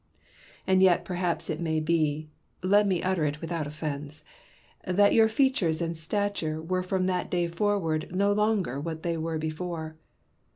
[0.65, 2.27] And yet perhaps it may be—
[2.73, 4.23] let me utter it without offence—
[4.83, 9.37] that your features and stature were from that day forward no longer what they were
[9.37, 9.97] before.